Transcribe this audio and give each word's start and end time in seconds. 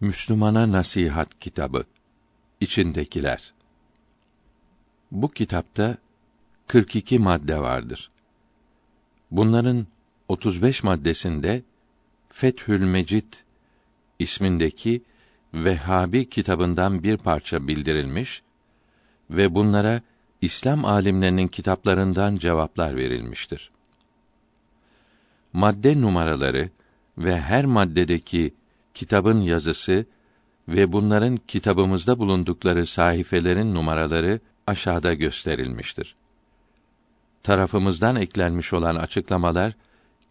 Müslümana 0.00 0.72
Nasihat 0.72 1.40
Kitabı 1.40 1.84
içindekiler. 2.60 3.52
Bu 5.10 5.28
kitapta 5.28 5.96
42 6.66 7.18
madde 7.18 7.58
vardır. 7.58 8.10
Bunların 9.30 9.86
35 10.28 10.82
maddesinde 10.82 11.62
Fethül 12.28 12.84
Mecid 12.84 13.32
ismindeki 14.18 15.02
Vehhabi 15.54 16.28
kitabından 16.28 17.02
bir 17.02 17.16
parça 17.16 17.68
bildirilmiş 17.68 18.42
ve 19.30 19.54
bunlara 19.54 20.00
İslam 20.40 20.84
alimlerinin 20.84 21.48
kitaplarından 21.48 22.36
cevaplar 22.36 22.96
verilmiştir. 22.96 23.70
Madde 25.52 26.00
numaraları 26.00 26.70
ve 27.18 27.40
her 27.40 27.64
maddedeki 27.64 28.54
kitabın 28.94 29.40
yazısı 29.40 30.06
ve 30.68 30.92
bunların 30.92 31.36
kitabımızda 31.36 32.18
bulundukları 32.18 32.86
sayfelerin 32.86 33.74
numaraları 33.74 34.40
aşağıda 34.66 35.14
gösterilmiştir. 35.14 36.16
Tarafımızdan 37.42 38.16
eklenmiş 38.16 38.72
olan 38.72 38.96
açıklamalar 38.96 39.76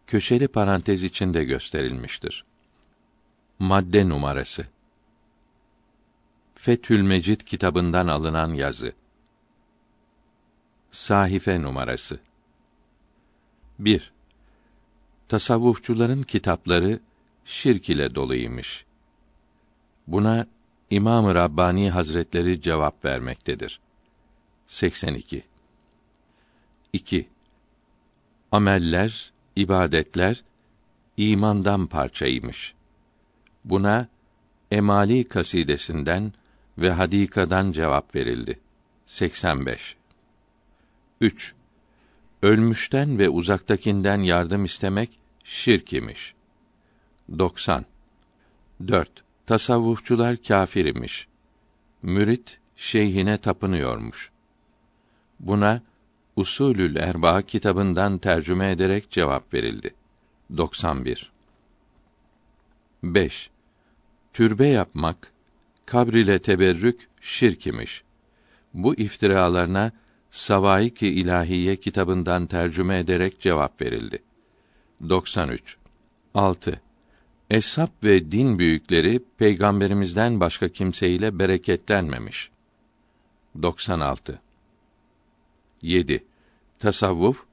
köşeli 0.07 0.47
parantez 0.47 1.03
içinde 1.03 1.43
gösterilmiştir. 1.43 2.45
Madde 3.59 4.09
numarası 4.09 4.65
Fethül 6.55 7.01
Mecid 7.01 7.41
kitabından 7.41 8.07
alınan 8.07 8.53
yazı. 8.53 8.93
Sahife 10.91 11.61
numarası 11.61 12.19
1. 13.79 14.11
Tasavvufçuların 15.27 16.23
kitapları 16.23 16.99
şirk 17.49 17.89
ile 17.89 18.15
doluymuş. 18.15 18.85
Buna 20.07 20.45
İmam-ı 20.89 21.35
Rabbani 21.35 21.89
Hazretleri 21.91 22.61
cevap 22.61 23.05
vermektedir. 23.05 23.79
82. 24.67 25.43
2. 26.93 27.29
Ameller, 28.51 29.31
ibadetler 29.55 30.43
imandan 31.17 31.87
parçaymış. 31.87 32.73
Buna 33.65 34.07
Emali 34.71 35.27
kasidesinden 35.27 36.33
ve 36.77 36.91
Hadika'dan 36.91 37.71
cevap 37.71 38.15
verildi. 38.15 38.59
85. 39.05 39.95
3. 41.21 41.53
Ölmüşten 42.41 43.19
ve 43.19 43.29
uzaktakinden 43.29 44.21
yardım 44.21 44.65
istemek 44.65 45.19
şirk 45.43 45.93
imiş. 45.93 46.33
90. 47.37 47.85
4. 48.87 49.23
Tasavvufçular 49.45 50.37
kâfir 50.37 50.85
imiş. 50.85 51.27
Mürit 52.03 52.59
şeyhine 52.75 53.37
tapınıyormuş. 53.37 54.31
Buna 55.39 55.81
Usulül 56.35 56.95
Erba 56.95 57.41
kitabından 57.41 58.17
tercüme 58.17 58.71
ederek 58.71 59.11
cevap 59.11 59.53
verildi. 59.53 59.93
91. 60.57 61.31
5. 63.03 63.49
Türbe 64.33 64.67
yapmak, 64.67 65.31
kabr 65.85 66.13
ile 66.13 66.39
teberrük 66.39 67.09
şirk 67.21 67.67
imiş. 67.67 68.03
Bu 68.73 68.95
iftiralarına 68.95 69.91
Savaik-i 70.29 71.07
İlahiye 71.07 71.75
kitabından 71.75 72.47
tercüme 72.47 72.99
ederek 72.99 73.39
cevap 73.41 73.81
verildi. 73.81 74.19
93. 75.09 75.77
6. 76.33 76.81
Eshab 77.49 77.89
ve 78.03 78.31
din 78.31 78.59
büyükleri 78.59 79.21
peygamberimizden 79.37 80.39
başka 80.39 80.69
kimseyle 80.69 81.39
bereketlenmemiş. 81.39 82.49
96. 83.61 84.41
7. 85.81 86.23
Tasavvuf 86.79 87.45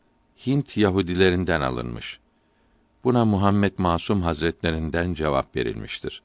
Hint 0.47 0.77
Yahudilerinden 0.77 1.61
alınmış. 1.61 2.19
Buna 3.05 3.25
Muhammed 3.25 3.73
Masum 3.79 4.23
Hazretlerinden 4.23 5.15
cevap 5.15 5.57
verilmiştir. 5.57 6.23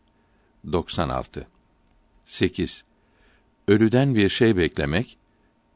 96. 0.72 1.48
8. 2.26 2.84
Ölüden 3.68 4.16
bir 4.16 4.30
şey 4.30 4.58
beklemek, 4.58 5.18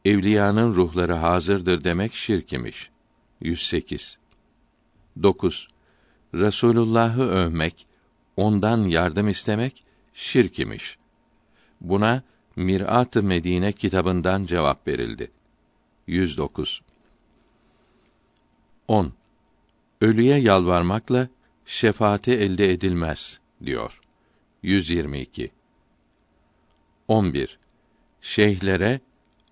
evliyanın 0.05 0.75
ruhları 0.75 1.13
hazırdır 1.13 1.83
demek 1.83 2.15
şirk 2.15 2.53
imiş. 2.53 2.89
108. 3.41 4.17
9. 5.23 5.67
Resulullah'ı 6.33 7.21
övmek, 7.21 7.87
ondan 8.37 8.83
yardım 8.83 9.29
istemek 9.29 9.83
şirk 10.13 10.59
imiş. 10.59 10.97
Buna 11.81 12.23
Mirat-ı 12.55 13.23
Medine 13.23 13.71
kitabından 13.71 14.45
cevap 14.45 14.87
verildi. 14.87 15.31
109. 16.07 16.81
10. 18.87 19.13
Ölüye 20.01 20.37
yalvarmakla 20.37 21.27
şefaati 21.65 22.31
elde 22.31 22.71
edilmez 22.71 23.39
diyor. 23.65 24.01
122. 24.63 25.51
11. 27.07 27.59
Şeyhlere 28.21 28.99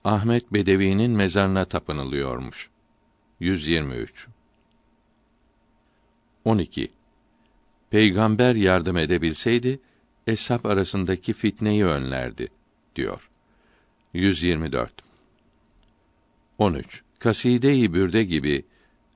Ahmet 0.03 0.53
Bedevi'nin 0.53 1.11
mezarına 1.11 1.65
tapınılıyormuş. 1.65 2.69
123. 3.39 4.27
12. 6.45 6.91
Peygamber 7.93 8.55
yardım 8.55 8.97
edebilseydi 8.97 9.79
eshab 10.27 10.65
arasındaki 10.65 11.33
fitneyi 11.33 11.85
önlerdi 11.85 12.47
diyor. 12.95 13.29
124. 14.13 14.93
13. 16.57 17.03
Kaside-i 17.19 17.93
Bürde 17.93 18.23
gibi 18.23 18.65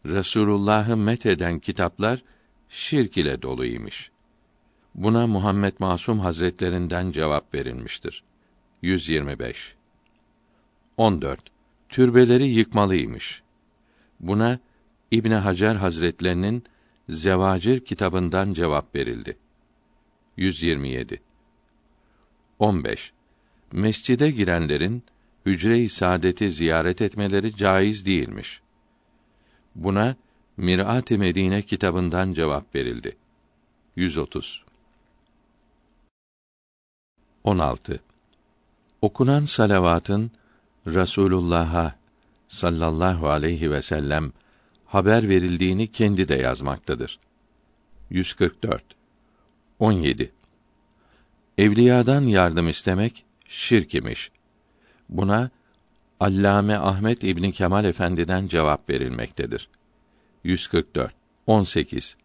Resulullah'ı 0.06 0.98
met 0.98 1.26
eden 1.26 1.60
kitaplar 1.60 2.24
şirk 2.70 3.18
ile 3.18 3.42
doluymuş. 3.42 4.12
Buna 4.96 5.28
Muhammed 5.28 5.74
Masum 5.80 6.20
Hazretlerinden 6.20 7.12
cevap 7.12 7.54
verilmiştir. 7.54 8.24
125. 8.82 9.76
14. 10.98 11.40
Türbeleri 11.90 12.48
yıkmalıymış. 12.48 13.42
Buna 14.20 14.60
İbn 15.12 15.32
Hacer 15.32 15.76
Hazretlerinin 15.76 16.64
Zevacir 17.10 17.80
kitabından 17.80 18.54
cevap 18.54 18.96
verildi. 18.96 19.38
127. 20.38 21.22
15. 22.60 23.14
Mescide 23.72 24.32
girenlerin 24.32 25.04
hücre-i 25.46 25.90
saadeti 25.90 26.52
ziyaret 26.52 27.02
etmeleri 27.02 27.56
caiz 27.56 28.06
değilmiş. 28.06 28.62
Buna 29.76 30.16
Mirat-ı 30.58 31.18
Medine 31.18 31.62
kitabından 31.62 32.34
cevap 32.34 32.76
verildi. 32.76 33.18
130. 33.96 34.64
16. 37.44 38.02
Okunan 39.02 39.44
salavatın 39.44 40.32
Rasulullah'a 40.88 41.96
sallallahu 42.48 43.30
aleyhi 43.30 43.72
ve 43.72 43.82
sellem 43.82 44.32
haber 44.88 45.30
verildiğini 45.30 45.88
kendi 45.88 46.28
de 46.28 46.36
yazmaktadır. 46.36 47.20
144. 48.10 48.84
17. 49.80 50.32
Evliyadan 51.58 52.22
yardım 52.22 52.70
istemek 52.70 53.26
şirk 53.48 53.96
imiş. 53.96 54.32
Buna 55.10 55.50
Allame 56.20 56.78
Ahmet 56.78 57.24
İbni 57.24 57.52
Kemal 57.52 57.86
Efendi'den 57.86 58.48
cevap 58.48 58.90
verilmektedir. 58.90 59.70
144. 60.44 61.14
18. 61.48 62.18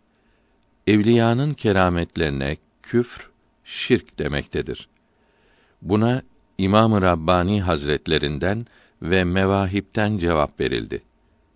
Evliyanın 0.86 1.54
kerametlerine 1.54 2.56
küfr, 2.82 3.30
şirk 3.64 4.18
demektedir. 4.18 4.88
Buna 5.82 6.22
İmam-ı 6.58 7.02
Rabbani 7.02 7.62
Hazretlerinden 7.62 8.66
ve 9.02 9.24
Mevahip'ten 9.24 10.18
cevap 10.18 10.60
verildi. 10.60 11.02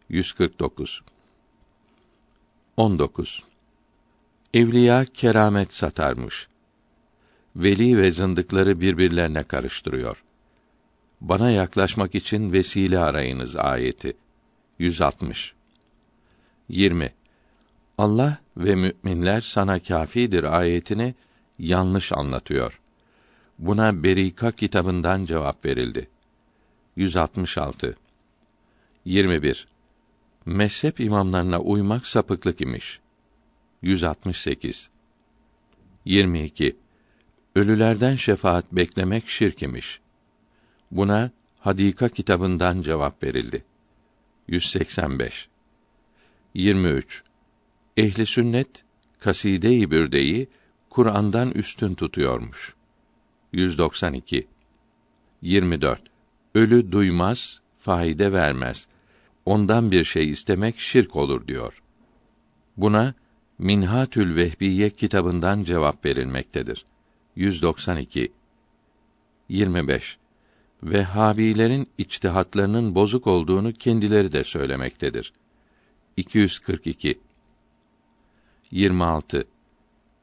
149 0.09 1.03
19 2.77 3.43
Evliya 4.55 5.05
keramet 5.05 5.75
satarmış. 5.75 6.49
Veli 7.57 7.99
ve 7.99 8.11
zındıkları 8.11 8.81
birbirlerine 8.81 9.43
karıştırıyor. 9.43 10.25
Bana 11.21 11.51
yaklaşmak 11.51 12.15
için 12.15 12.53
vesile 12.53 12.99
arayınız 12.99 13.57
ayeti. 13.57 14.17
160 14.79 15.55
20 16.69 17.13
Allah 17.99 18.39
ve 18.57 18.75
müminler 18.75 19.41
sana 19.41 19.79
kâfidir 19.79 20.45
ayetini 20.59 21.15
yanlış 21.59 22.13
anlatıyor. 22.13 22.81
Buna 23.59 24.03
Berika 24.03 24.53
kitabından 24.53 25.25
cevap 25.25 25.65
verildi. 25.65 26.09
166 26.97 27.97
21 29.05 29.76
Mezhep 30.47 31.01
imamlarına 31.01 31.61
uymak 31.61 32.07
sapıklık 32.07 32.61
imiş. 32.61 33.01
168 33.83 34.91
22 36.05 36.77
Ölülerden 37.55 38.17
şefaat 38.17 38.73
beklemek 38.73 39.29
şirk 39.29 39.63
imiş. 39.63 40.01
Buna 40.91 41.31
Hadika 41.61 42.09
kitabından 42.09 42.83
cevap 42.83 43.23
verildi. 43.23 43.65
185 44.49 45.49
23 46.55 47.23
Ehli 47.97 48.27
sünnet 48.27 48.85
kaside-i 49.19 49.91
bürdeyi 49.91 50.49
Kur'an'dan 50.91 51.51
üstün 51.51 51.95
tutuyormuş. 51.95 52.75
192 53.53 54.47
24 55.43 56.03
Ölü 56.55 56.93
duymaz, 56.93 57.61
faide 57.79 58.33
vermez. 58.33 58.89
Ondan 59.47 59.91
bir 59.91 60.05
şey 60.05 60.31
istemek 60.31 60.79
şirk 60.79 61.17
olur 61.17 61.47
diyor. 61.47 61.83
Buna 62.77 63.15
Minhatül 63.59 64.37
Vehbiye 64.37 64.91
kitabından 64.91 65.65
cevap 65.65 66.05
verilmektedir. 66.05 66.85
192 67.37 68.33
25 69.49 70.19
Vehhabilerin 70.83 71.87
içtihatlarının 71.99 72.95
bozuk 72.95 73.27
olduğunu 73.27 73.73
kendileri 73.73 74.33
de 74.33 74.45
söylemektedir. 74.45 75.33
242 76.17 77.21
26 78.71 79.45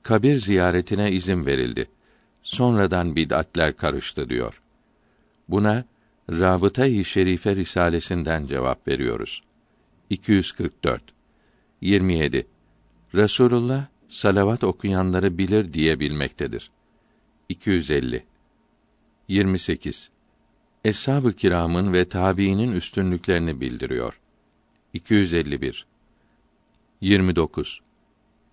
Kabir 0.03 0.37
ziyaretine 0.37 1.11
izin 1.11 1.45
verildi. 1.45 1.89
Sonradan 2.41 3.15
bid'atler 3.15 3.77
karıştı 3.77 4.29
diyor. 4.29 4.61
Buna 5.49 5.85
Rabıta-i 6.29 7.05
Şerife 7.05 7.55
risalesinden 7.55 8.45
cevap 8.45 8.87
veriyoruz. 8.87 9.43
244 10.09 11.03
27 11.81 12.47
Resulullah 13.15 13.85
salavat 14.09 14.63
okuyanları 14.63 15.37
bilir 15.37 15.73
diye 15.73 15.99
bilmektedir. 15.99 16.71
250 17.49 18.25
28 19.27 20.09
Eshab-ı 20.85 21.33
kiramın 21.33 21.93
ve 21.93 22.05
tabiinin 22.09 22.71
üstünlüklerini 22.71 23.61
bildiriyor. 23.61 24.19
251 24.93 25.85
29 27.01 27.81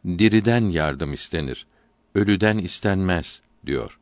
Diriden 0.06 0.68
yardım 0.68 1.12
istenir, 1.12 1.66
ölüden 2.14 2.58
istenmez 2.58 3.42
diyor. 3.66 3.98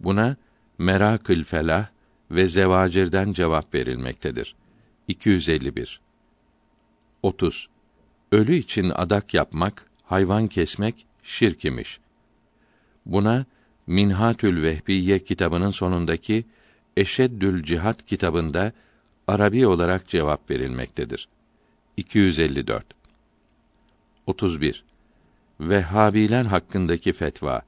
Buna 0.00 0.36
Merakül 0.78 1.44
Felah 1.44 1.88
ve 2.30 2.46
Zevacir'den 2.46 3.32
cevap 3.32 3.74
verilmektedir. 3.74 4.54
251 5.08 6.00
30 7.22 7.68
Ölü 8.32 8.54
için 8.54 8.90
adak 8.94 9.34
yapmak, 9.34 9.86
hayvan 10.04 10.46
kesmek 10.46 11.06
şirk 11.22 11.64
imiş. 11.64 12.00
Buna 13.06 13.46
Minhatül 13.86 14.62
Vehbiye 14.62 15.18
kitabının 15.18 15.70
sonundaki 15.70 16.44
Eşeddül 16.96 17.62
Cihat 17.62 18.06
kitabında 18.06 18.72
Arabi 19.26 19.66
olarak 19.66 20.08
cevap 20.08 20.50
verilmektedir. 20.50 21.28
254 21.96 22.86
31 24.26 24.84
Vehhabiler 25.60 26.44
hakkındaki 26.44 27.12
fetva. 27.12 27.62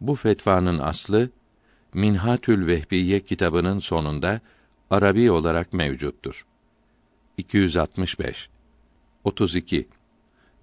Bu 0.00 0.14
fetvanın 0.14 0.78
aslı 0.78 1.30
Minhatül 1.94 2.66
Vehbiye 2.66 3.20
kitabının 3.20 3.78
sonunda 3.78 4.40
Arabi 4.90 5.30
olarak 5.30 5.72
mevcuttur. 5.72 6.46
265 7.36 8.48
32 9.24 9.88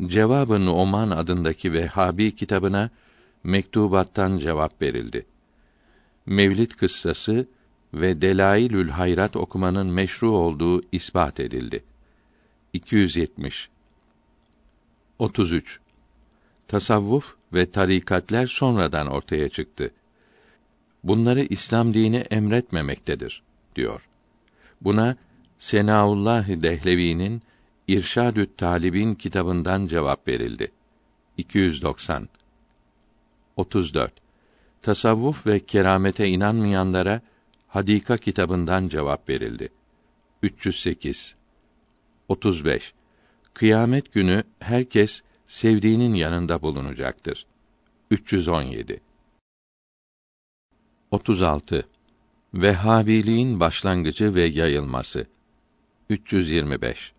Cevabı 0.05 0.65
Nu'man 0.65 1.09
adındaki 1.09 1.73
Vehhabi 1.73 2.35
kitabına 2.35 2.89
mektubattan 3.43 4.37
cevap 4.37 4.81
verildi. 4.81 5.25
Mevlid 6.25 6.71
kıssası 6.71 7.47
ve 7.93 8.21
Delailül 8.21 8.89
Hayrat 8.89 9.35
okumanın 9.35 9.87
meşru 9.87 10.31
olduğu 10.31 10.81
ispat 10.91 11.39
edildi. 11.39 11.83
270 12.73 13.69
33 15.19 15.79
Tasavvuf 16.67 17.35
ve 17.53 17.71
tarikatler 17.71 18.47
sonradan 18.47 19.07
ortaya 19.07 19.49
çıktı. 19.49 19.91
Bunları 21.03 21.41
İslam 21.41 21.93
dini 21.93 22.17
emretmemektedir 22.17 23.43
diyor. 23.75 24.07
Buna 24.81 25.15
Senaullah 25.57 26.47
Dehlevi'nin 26.47 27.41
İrşadü't 27.87 28.57
Talibin 28.57 29.15
kitabından 29.15 29.87
cevap 29.87 30.27
verildi. 30.27 30.71
290 31.37 32.29
34 33.55 34.13
Tasavvuf 34.81 35.47
ve 35.47 35.59
keramete 35.59 36.27
inanmayanlara 36.27 37.21
Hadika 37.67 38.17
kitabından 38.17 38.87
cevap 38.87 39.29
verildi. 39.29 39.69
308 40.43 41.35
35 42.27 42.93
Kıyamet 43.53 44.13
günü 44.13 44.43
herkes 44.59 45.21
sevdiğinin 45.47 46.13
yanında 46.13 46.61
bulunacaktır. 46.61 47.45
317 48.11 49.01
36 51.11 51.87
Vehhabiliğin 52.53 53.59
başlangıcı 53.59 54.35
ve 54.35 54.43
yayılması. 54.43 55.27
325 56.09 57.13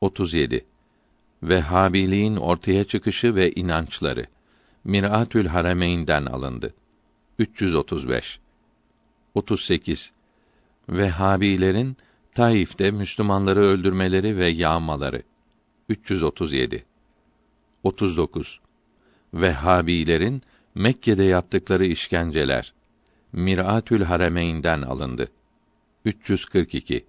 37 0.00 0.64
Vehhabiliğin 1.42 2.36
ortaya 2.36 2.84
çıkışı 2.84 3.34
ve 3.34 3.52
inançları. 3.52 4.26
Miratül 4.84 5.46
Harameyn'den 5.46 6.26
alındı. 6.26 6.74
335 7.38 8.40
38 9.34 10.12
Vehhabilerin 10.88 11.96
Taif'te 12.34 12.90
Müslümanları 12.90 13.60
öldürmeleri 13.60 14.36
ve 14.36 14.48
yağmaları. 14.48 15.22
337 15.88 16.84
39 17.82 18.60
Vehhabilerin 19.34 20.42
Mekke'de 20.74 21.24
yaptıkları 21.24 21.86
işkenceler 21.86 22.77
Miratül 23.32 24.02
Harameyn'den 24.02 24.82
alındı. 24.82 25.28
342 26.04 27.06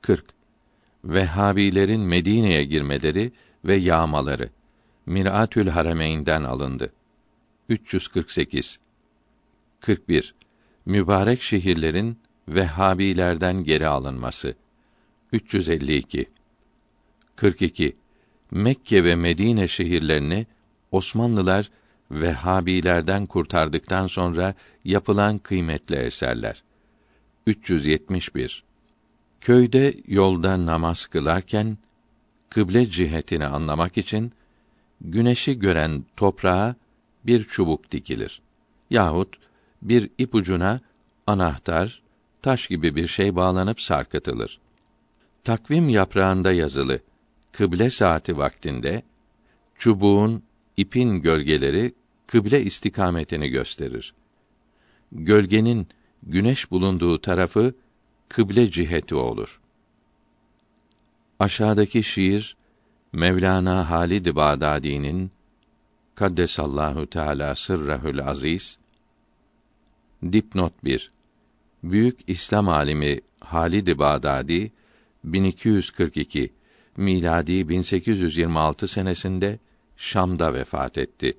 40 0.00 0.24
Vehhabilerin 1.04 2.00
Medine'ye 2.00 2.64
girmeleri 2.64 3.32
ve 3.64 3.74
yağmaları. 3.74 4.50
Miratül 5.06 5.68
Harameyn'den 5.68 6.42
alındı. 6.42 6.92
348 7.68 8.78
41 9.80 10.34
Mübarek 10.86 11.42
şehirlerin 11.42 12.18
Vehhabilerden 12.48 13.64
geri 13.64 13.86
alınması. 13.86 14.54
352 15.32 16.26
42 17.36 17.96
Mekke 18.50 19.04
ve 19.04 19.16
Medine 19.16 19.68
şehirlerini 19.68 20.46
Osmanlılar 20.90 21.70
Vehhabilerden 22.12 23.26
kurtardıktan 23.26 24.06
sonra 24.06 24.54
yapılan 24.84 25.38
kıymetli 25.38 25.96
eserler. 25.96 26.62
371 27.46 28.64
Köyde 29.40 29.94
yolda 30.06 30.66
namaz 30.66 31.06
kılarken 31.06 31.78
kıble 32.50 32.90
cihetini 32.90 33.46
anlamak 33.46 33.98
için 33.98 34.32
güneşi 35.00 35.58
gören 35.58 36.04
toprağa 36.16 36.74
bir 37.26 37.44
çubuk 37.44 37.90
dikilir. 37.90 38.42
Yahut 38.90 39.36
bir 39.82 40.10
ipucuna 40.18 40.80
anahtar, 41.26 42.02
taş 42.42 42.66
gibi 42.66 42.96
bir 42.96 43.06
şey 43.06 43.36
bağlanıp 43.36 43.80
sarkıtılır. 43.80 44.60
Takvim 45.44 45.88
yaprağında 45.88 46.52
yazılı 46.52 47.00
kıble 47.52 47.90
saati 47.90 48.38
vaktinde 48.38 49.02
çubuğun, 49.78 50.42
ipin 50.76 51.22
gölgeleri 51.22 51.94
kıble 52.32 52.62
istikametini 52.62 53.48
gösterir. 53.48 54.14
Gölgenin 55.12 55.88
güneş 56.22 56.70
bulunduğu 56.70 57.20
tarafı 57.20 57.74
kıble 58.28 58.70
ciheti 58.70 59.14
olur. 59.14 59.60
Aşağıdaki 61.38 62.02
şiir 62.02 62.56
Mevlana 63.12 63.90
Halid 63.90 64.26
Bağdadi'nin 64.26 65.30
Kaddesallahu 66.14 67.06
Teala 67.06 67.54
sırrahül 67.54 68.28
aziz 68.28 68.78
Dipnot 70.32 70.84
1 70.84 71.12
Büyük 71.84 72.20
İslam 72.26 72.68
alimi 72.68 73.20
Halid 73.40 73.98
Bağdadi 73.98 74.72
1242 75.24 76.52
miladi 76.96 77.68
1826 77.68 78.88
senesinde 78.88 79.58
Şam'da 79.96 80.54
vefat 80.54 80.98
etti. 80.98 81.36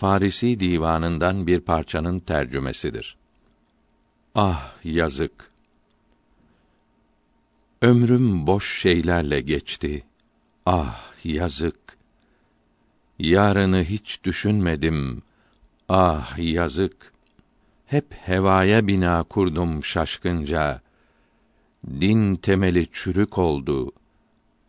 Farisi 0.00 0.60
divanından 0.60 1.46
bir 1.46 1.60
parçanın 1.60 2.20
tercümesidir. 2.20 3.16
Ah 4.34 4.72
yazık. 4.84 5.50
Ömrüm 7.82 8.46
boş 8.46 8.80
şeylerle 8.80 9.40
geçti. 9.40 10.04
Ah 10.66 11.12
yazık. 11.24 11.98
Yarını 13.18 13.84
hiç 13.84 14.24
düşünmedim. 14.24 15.22
Ah 15.88 16.38
yazık. 16.38 17.12
Hep 17.86 18.12
hevaya 18.12 18.86
bina 18.86 19.22
kurdum 19.22 19.84
şaşkınca. 19.84 20.80
Din 21.86 22.36
temeli 22.36 22.86
çürük 22.92 23.38
oldu. 23.38 23.92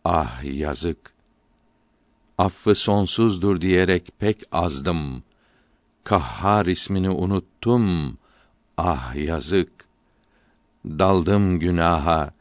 Ah 0.04 0.44
yazık. 0.44 1.12
Affı 2.38 2.74
sonsuzdur 2.74 3.60
diyerek 3.60 4.08
pek 4.18 4.42
azdım. 4.52 5.22
Kahhar 6.04 6.66
ismini 6.66 7.10
unuttum. 7.10 8.18
Ah 8.76 9.14
yazık. 9.14 9.72
Daldım 10.86 11.58
günaha, 11.58 12.34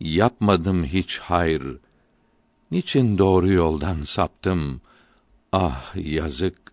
yapmadım 0.00 0.84
hiç 0.84 1.18
hayır. 1.18 1.78
Niçin 2.70 3.18
doğru 3.18 3.52
yoldan 3.52 4.02
saptım? 4.02 4.80
Ah 5.52 5.96
yazık. 5.96 6.72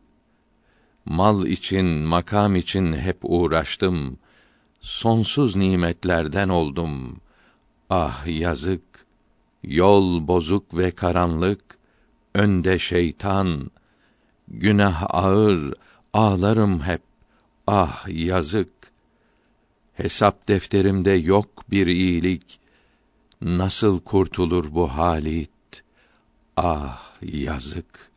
Mal 1.05 1.45
için, 1.45 1.85
makam 1.85 2.55
için 2.55 2.93
hep 2.93 3.17
uğraştım. 3.21 4.17
Sonsuz 4.81 5.55
nimetlerden 5.55 6.49
oldum. 6.49 7.21
Ah 7.89 8.27
yazık. 8.27 9.05
Yol 9.63 10.27
bozuk 10.27 10.77
ve 10.77 10.91
karanlık, 10.91 11.78
önde 12.33 12.79
şeytan. 12.79 13.71
Günah 14.47 15.05
ağır, 15.09 15.73
ağlarım 16.13 16.81
hep. 16.81 17.01
Ah 17.67 18.05
yazık. 18.07 18.69
Hesap 19.93 20.47
defterimde 20.47 21.11
yok 21.11 21.71
bir 21.71 21.87
iyilik. 21.87 22.59
Nasıl 23.41 23.99
kurtulur 23.99 24.73
bu 24.73 24.87
halit? 24.87 25.83
Ah 26.57 27.13
yazık. 27.21 28.11